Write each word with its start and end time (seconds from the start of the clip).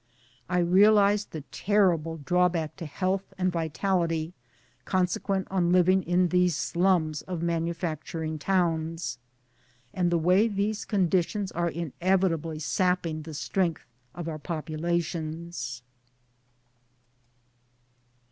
I 0.49 0.57
realized 0.57 1.29
the 1.29 1.41
terrible 1.51 2.17
drawback 2.17 2.75
to 2.77 2.87
health 2.87 3.35
and 3.37 3.51
vitality 3.51 4.33
consequent 4.83 5.45
on 5.51 5.71
living 5.71 6.01
in 6.01 6.29
these 6.29 6.55
slums 6.57 7.21
of 7.21 7.43
manufacturing 7.43 8.39
towns, 8.39 9.19
and 9.93 10.11
the 10.11 10.17
way 10.17 10.47
these 10.47 10.85
conditions 10.85 11.51
are 11.51 11.69
inevitably 11.69 12.57
sapping 12.57 13.21
the 13.21 13.35
strength 13.35 13.85
of 14.15 14.27
our 14.27 14.39
populations.. 14.39 15.83